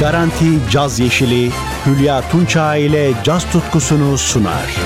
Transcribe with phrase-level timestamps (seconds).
[0.00, 1.50] Garanti Caz Yeşili
[1.86, 4.76] Hülya Tunçağ ile caz tutkusunu sunar.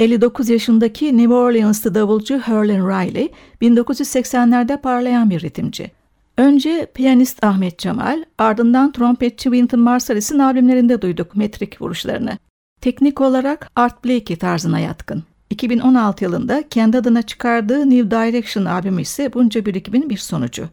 [0.00, 3.32] 59 yaşındaki New Orleans'lı davulcu Herlin Riley,
[3.62, 5.90] 1980'lerde parlayan bir ritimci.
[6.36, 12.38] Önce piyanist Ahmet Cemal, ardından trompetçi Wynton Marsalis'in albümlerinde duyduk metrik vuruşlarını.
[12.80, 15.24] Teknik olarak Art Blakey tarzına yatkın.
[15.50, 20.68] 2016 yılında kendi adına çıkardığı New Direction albümü ise bunca birikimin bir sonucu.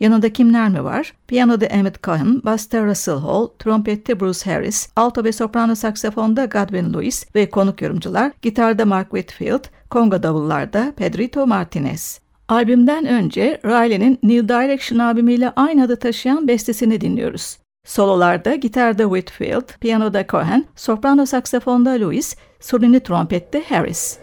[0.00, 1.12] Yanında kimler mi var?
[1.26, 7.26] Piyanoda Emmett Cohen, Buster Russell Hall, trompette Bruce Harris, alto ve soprano saksafonda Godwin Lewis
[7.34, 12.20] ve konuk yorumcular, gitarda Mark Whitfield, konga davullarda Pedrito Martinez.
[12.48, 17.58] Albümden önce Riley'nin New Direction albümüyle aynı adı taşıyan bestesini dinliyoruz.
[17.86, 24.18] Sololarda gitarda Whitfield, piyanoda Cohen, soprano saksafonda Lewis, solini trompette Harris.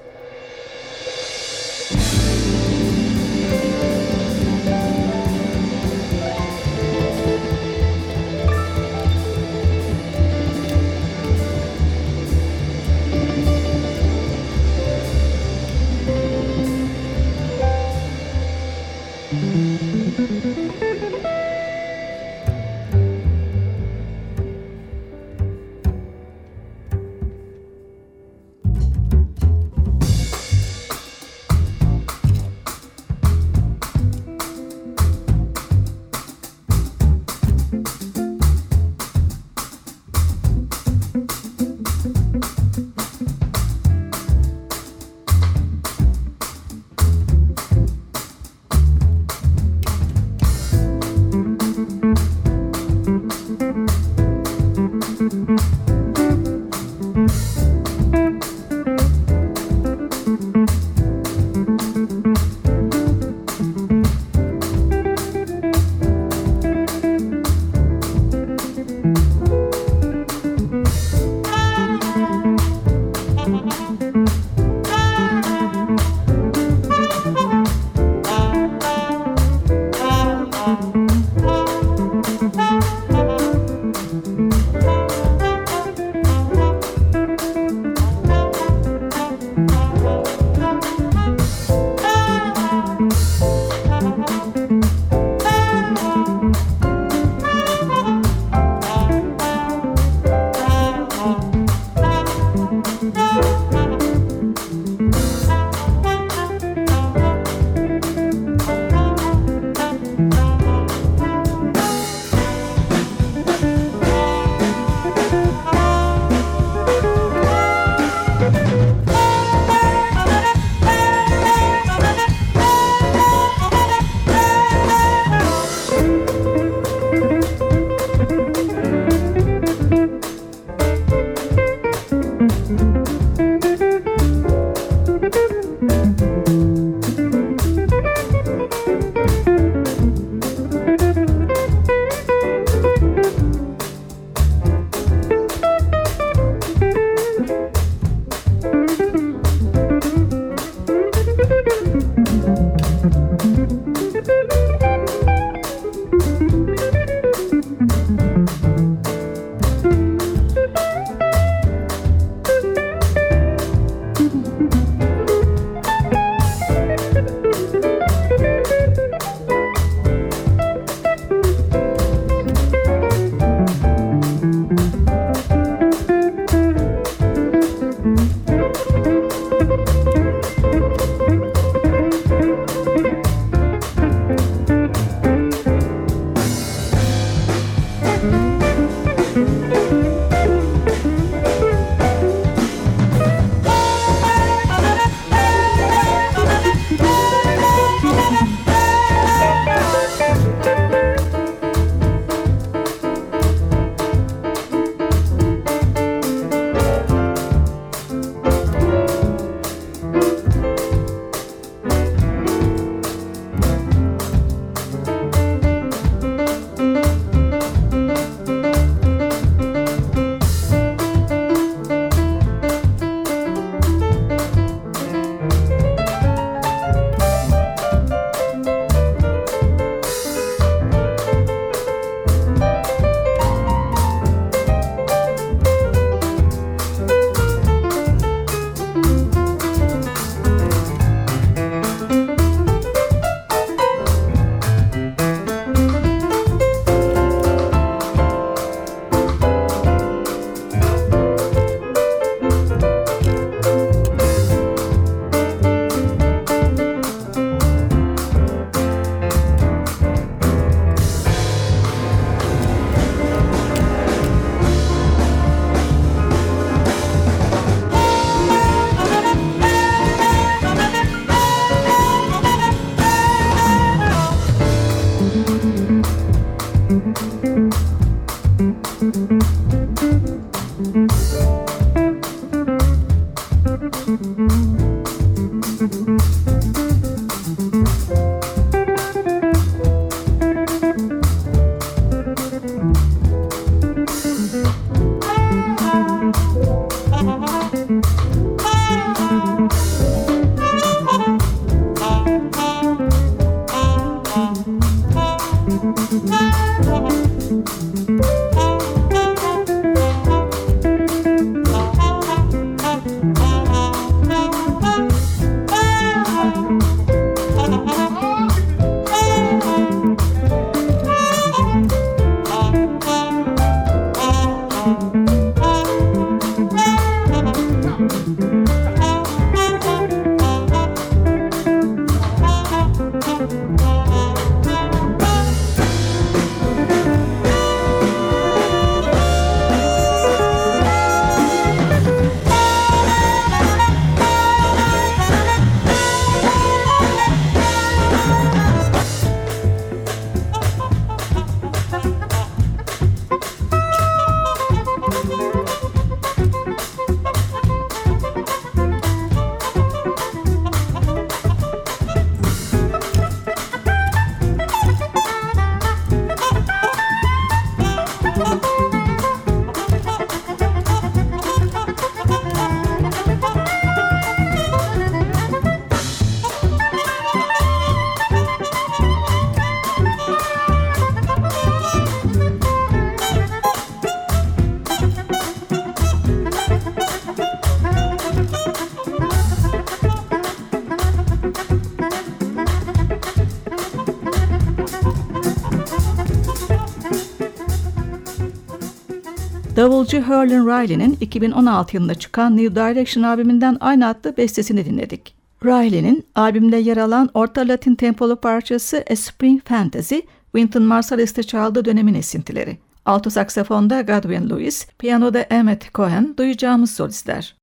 [400.12, 405.36] Davulcu Herlin Riley'nin 2016 yılında çıkan New Direction albümünden aynı adlı bestesini dinledik.
[405.66, 410.16] Riley'nin albümde yer alan orta latin tempolu parçası A Spring Fantasy,
[410.56, 412.78] Wynton Marsalis'te çaldığı dönemin esintileri.
[413.06, 417.61] Alto saksafonda Godwin Lewis, piyanoda Emmett Cohen duyacağımız solistler.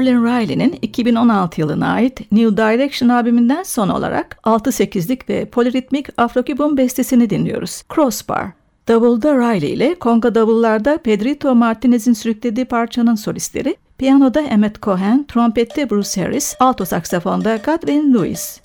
[0.00, 7.30] Herlin Riley'nin 2016 yılına ait New Direction albümünden son olarak 6-8'lik ve poliritmik afrokibon bestesini
[7.30, 7.82] dinliyoruz.
[7.94, 8.46] Crossbar.
[8.88, 16.22] Davulda Riley ile konga davullarda Pedrito Martinez'in sürüklediği parçanın solistleri, piyanoda Emmett Cohen, trompette Bruce
[16.22, 18.60] Harris, alto saksafonda Godwin Lewis.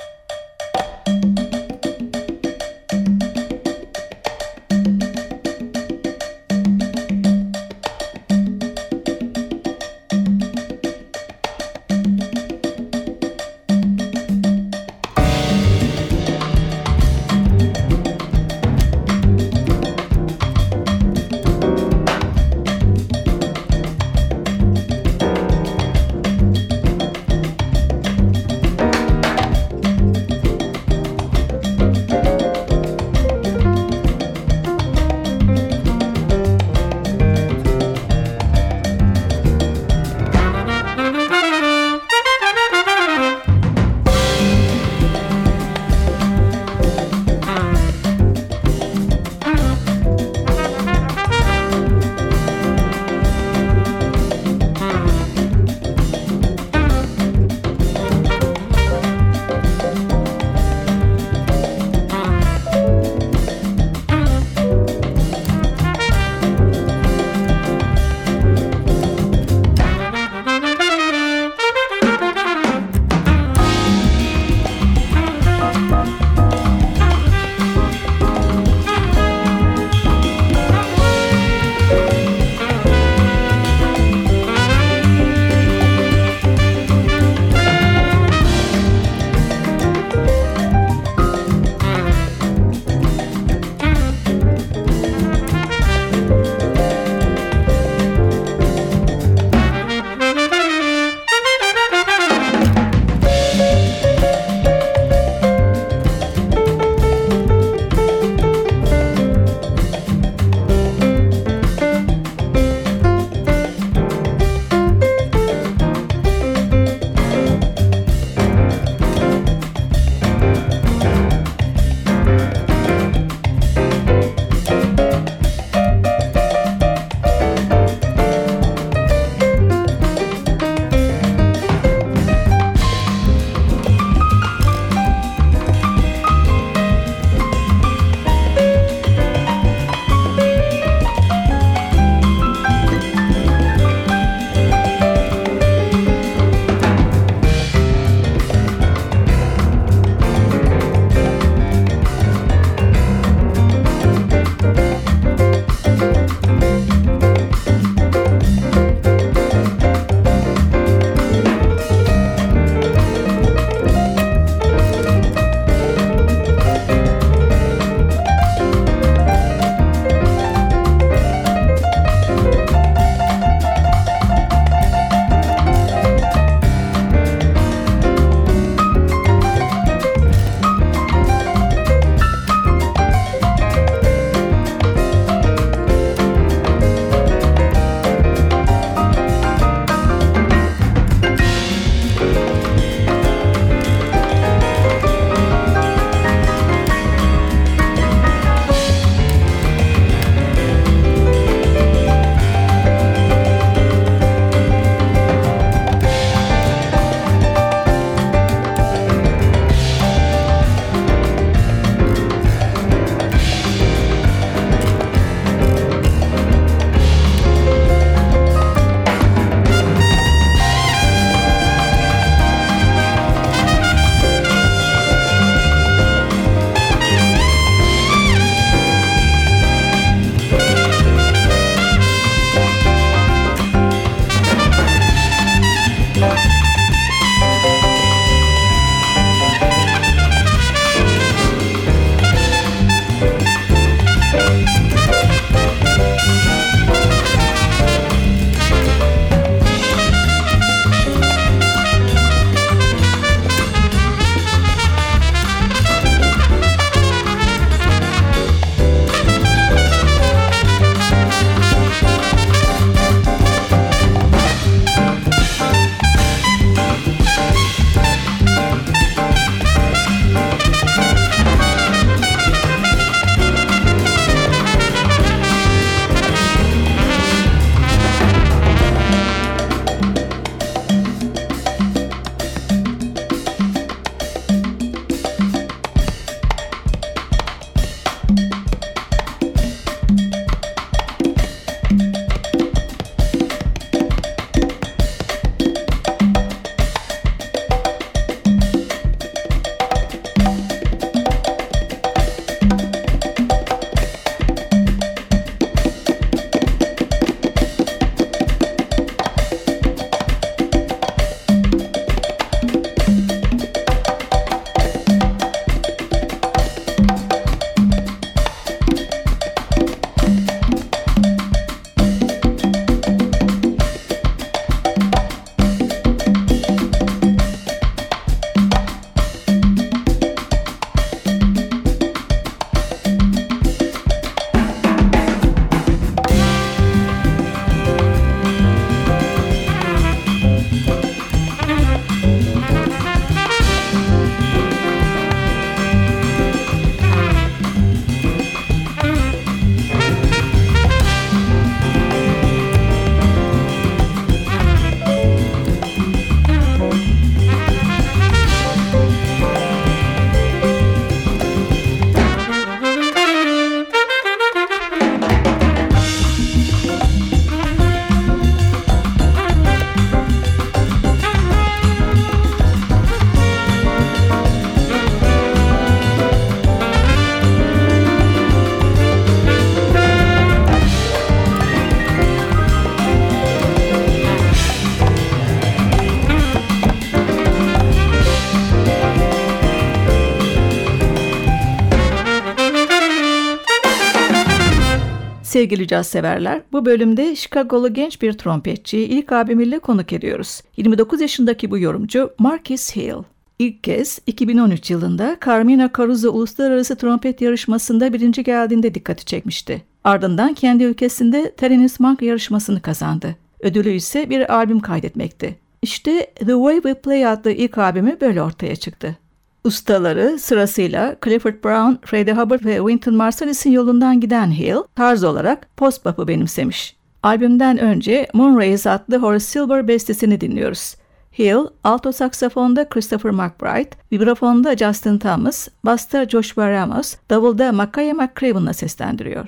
[395.56, 396.62] Sevgili caz severler.
[396.72, 400.62] Bu bölümde Chicago'lu genç bir trompetçiyi ilk albümüyle konuk ediyoruz.
[400.78, 403.24] 29 yaşındaki bu yorumcu Marcus Hill.
[403.60, 409.82] İlk kez 2013 yılında Carmina Caruso Uluslararası Trompet Yarışması'nda birinci geldiğinde dikkati çekmişti.
[410.04, 413.36] Ardından kendi ülkesinde Thelonious Monk yarışmasını kazandı.
[413.60, 415.56] Ödülü ise bir albüm kaydetmekti.
[415.82, 419.18] İşte The Way We Play adlı ilk albümü böyle ortaya çıktı.
[419.66, 426.28] Ustaları sırasıyla Clifford Brown, Freddie Hubbard ve Wynton Marsalis'in yolundan giden Hill, tarz olarak post-bop'u
[426.28, 426.96] benimsemiş.
[427.24, 430.96] Albümden önce Moonrays adlı Horace Silver bestesini dinliyoruz.
[431.40, 439.48] Hill, alto saksafonda Christopher McBride, vibrafonda Justin Thomas, basta Joshua Ramos, davulda Makaya McCraven'la seslendiriyor.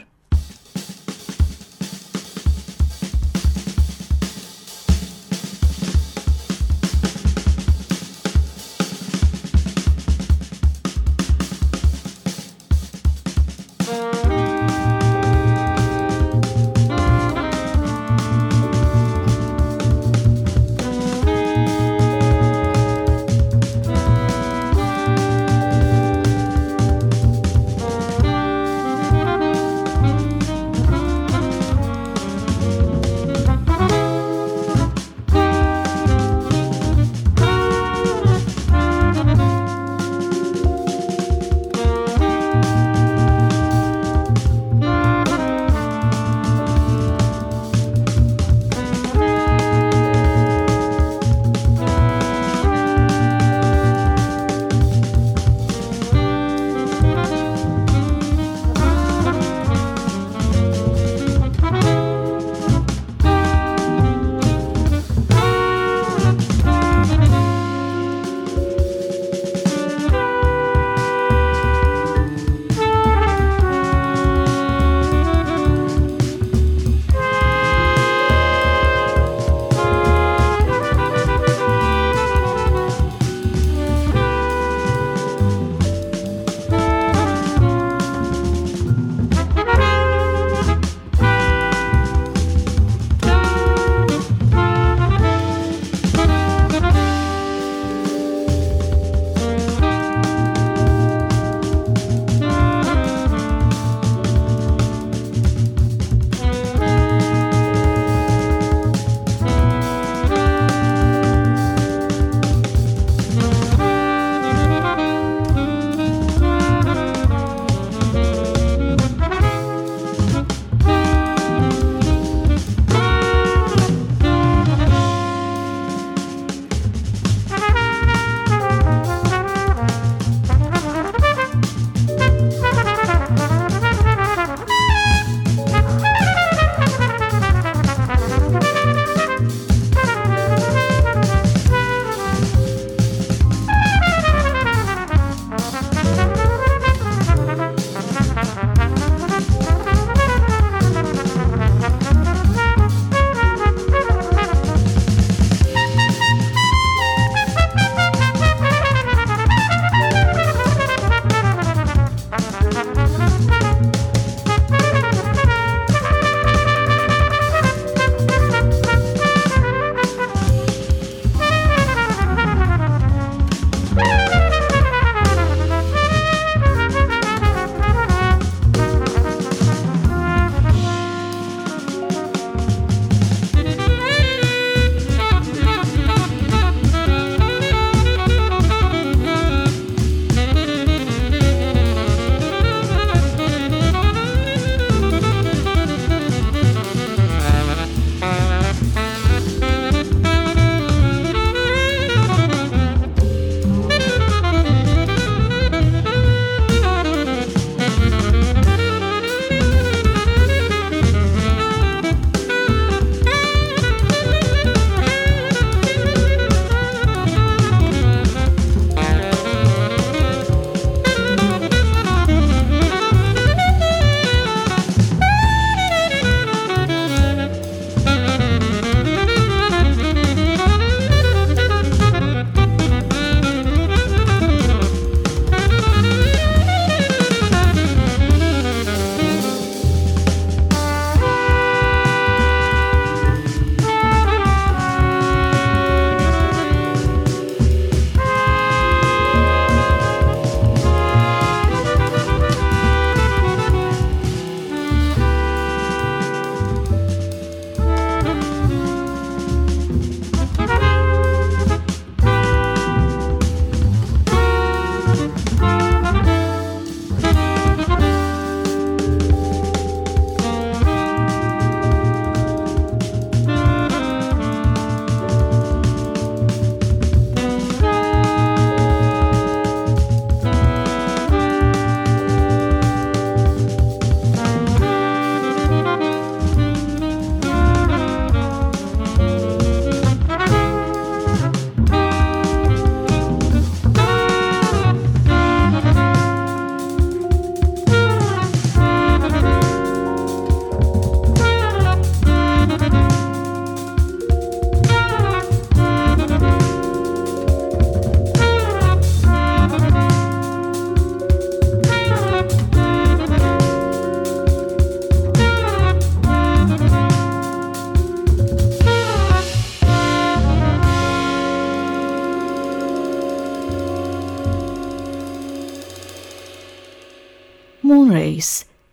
[327.84, 328.48] Moon Race.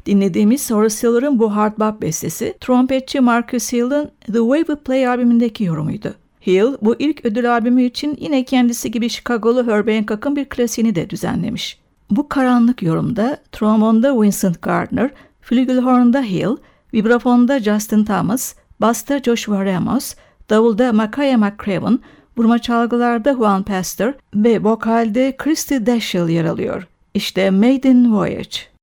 [0.06, 5.64] Dinlediğimiz Horace Silver'ın bu hard bop bestesi, trompetçi Marcus Hill'ın The Way We Play albümündeki
[5.64, 6.14] yorumuydu.
[6.46, 11.10] Hill, bu ilk ödül albümü için yine kendisi gibi Chicago'lu Herbie Hancock'ın bir klasiğini de
[11.10, 11.78] düzenlemiş.
[12.10, 16.56] Bu karanlık yorumda trombonda Vincent Gardner, flügelhorn'da Hill,
[16.94, 20.14] vibrafonda Justin Thomas, basta Joshua Ramos,
[20.50, 21.98] davulda Makaya McCraven,
[22.36, 26.88] vurma çalgılarda Juan Pastor ve vokalde Christy Dashiell yer alıyor.
[27.14, 28.73] İşte Maiden Voyage.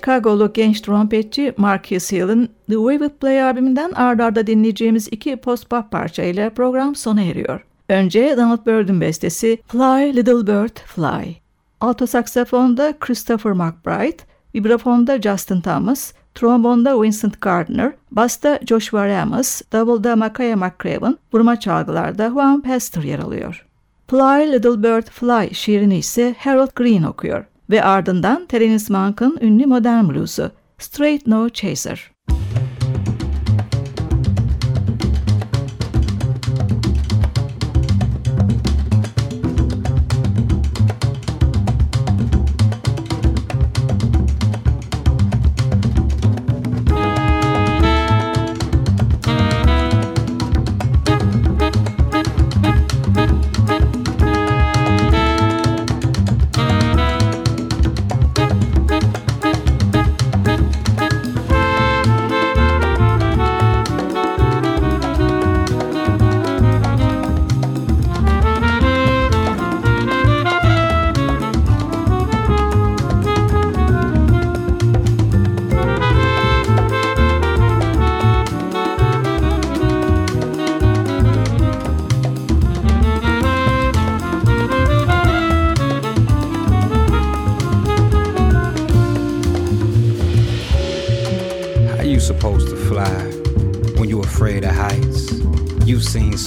[0.00, 5.90] Chicago'lu genç trompetçi Marcus Hill'in The Way We Play albümünden ard arda dinleyeceğimiz iki post-pop
[5.90, 7.60] parçayla program sona eriyor.
[7.88, 11.36] Önce Donald Byrd'ün bestesi Fly Little Bird Fly.
[11.80, 14.16] Alto saksafonda Christopher McBride,
[14.54, 22.60] vibrafonda Justin Thomas, trombonda Vincent Gardner, basta Joshua Ramos, davulda Makaya McCraven, vurma çalgılarda Juan
[22.60, 23.66] Pastor yer alıyor.
[24.10, 30.08] Fly Little Bird Fly şiirini ise Harold Green okuyor ve ardından Terence Monk'ın ünlü modern
[30.08, 32.10] bluesu Straight No Chaser.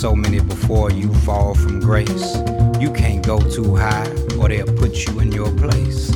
[0.04, 2.36] So many before you fall from grace.
[2.78, 6.12] You can't go too high or they'll put you in your place.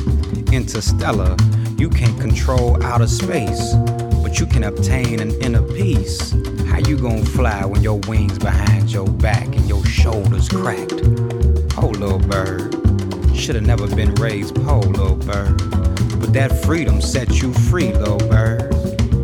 [0.52, 1.34] Interstellar,
[1.78, 3.72] you can't control outer space,
[4.22, 6.34] but you can obtain an inner peace.
[6.66, 11.00] How you gonna fly when your wings behind your back and your shoulders cracked?
[11.78, 12.74] Oh, little bird,
[13.34, 15.56] should've never been raised poor, little bird.
[16.20, 18.70] But that freedom set you free, little bird.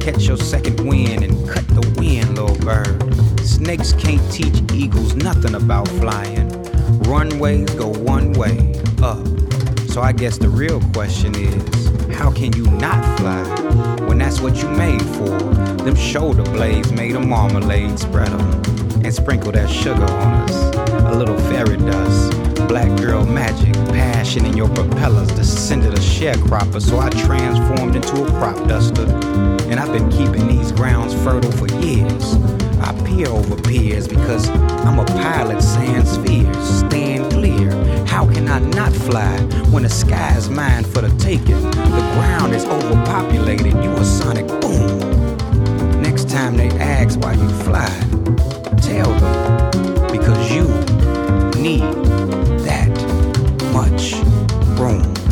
[0.01, 3.24] Catch your second wind and cut the wind, little bird.
[3.45, 6.49] Snakes can't teach eagles nothing about flying.
[7.03, 9.25] Runways go one way, up.
[9.89, 13.45] So I guess the real question is, how can you not fly
[14.07, 15.39] when that's what you made for?
[15.85, 18.63] Them shoulder blades made of marmalade, spread 'em
[19.05, 20.77] and sprinkle that sugar on us.
[21.13, 22.33] A little fairy dust,
[22.67, 28.31] black girl magic, passion in your propellers descended a sharecropper, so I transformed into a
[28.39, 29.07] crop duster.
[29.69, 32.37] And I've been keeping these grounds fertile for years.
[32.85, 34.51] I peer over piers because
[34.85, 36.69] I'm a pilot saying spheres.
[36.81, 37.71] Stand clear.
[38.05, 39.41] How can I not fly
[39.73, 41.63] when the sky is mine for the taking?
[41.63, 43.73] The ground is overpopulated.
[43.83, 45.01] You a sonic boom.
[46.03, 47.89] Next time they ask why you fly,
[48.83, 50.65] tell them because you
[51.59, 51.91] need
[52.67, 52.93] that
[53.73, 54.13] much
[54.79, 55.24] room.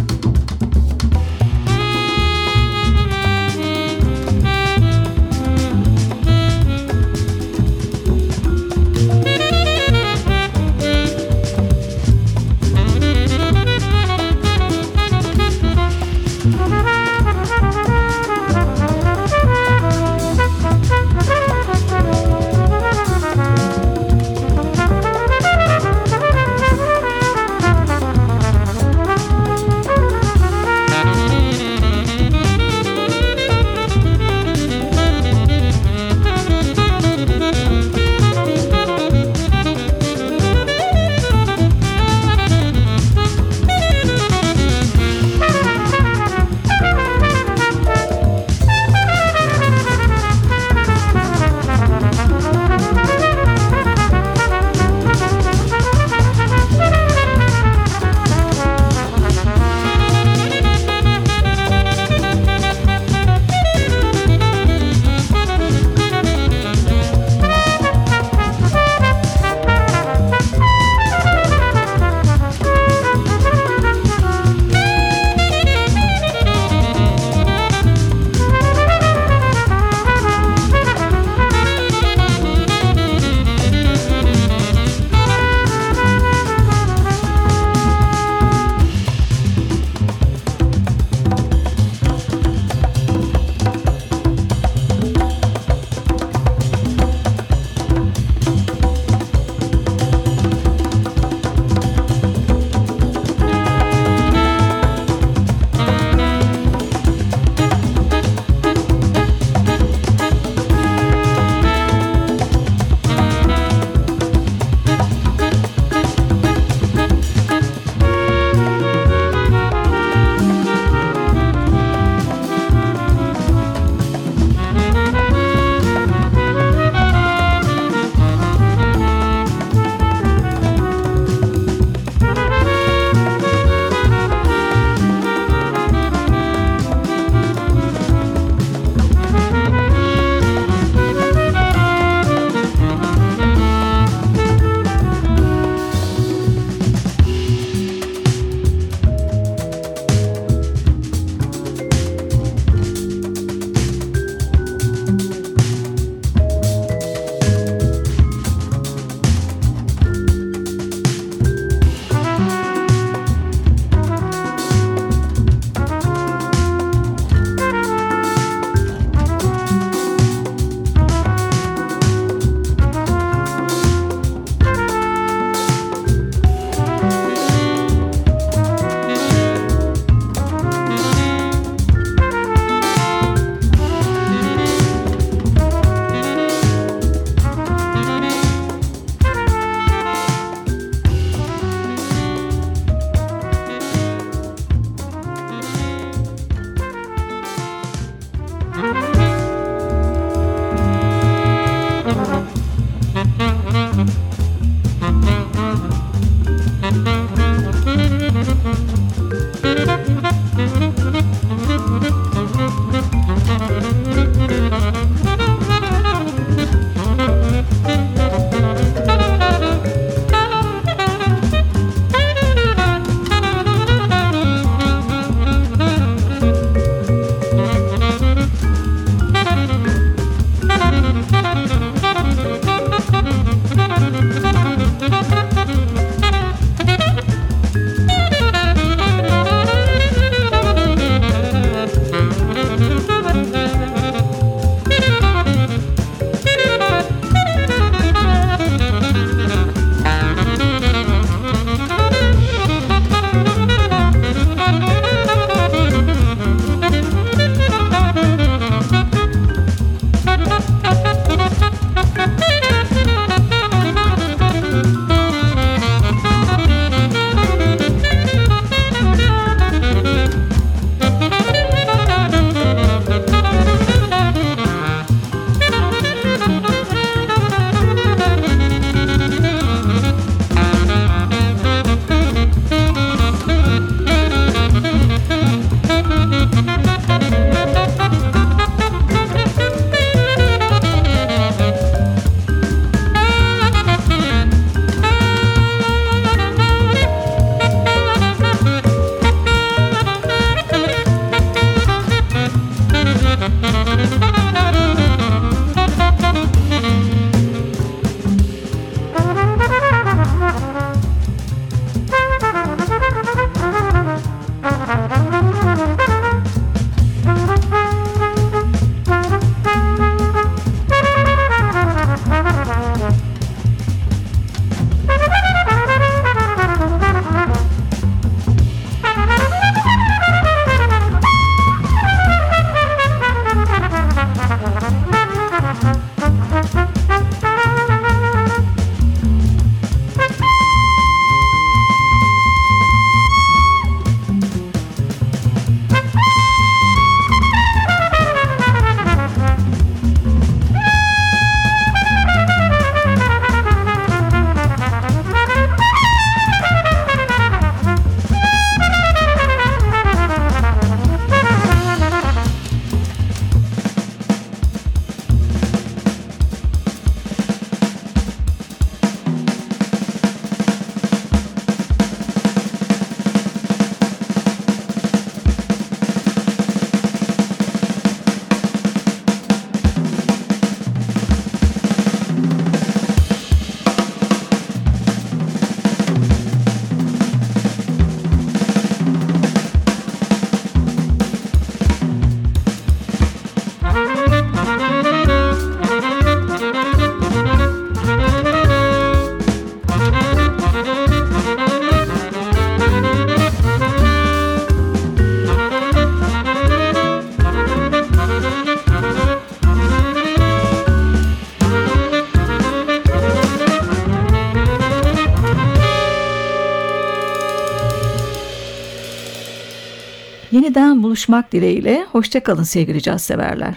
[420.73, 423.75] Yeniden buluşmak dileğiyle hoşçakalın sevgili caz severler.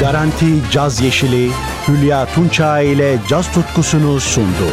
[0.00, 1.50] Garanti Caz Yeşili
[1.88, 4.66] Hülya Tunçay ile caz tutkusunu sundu.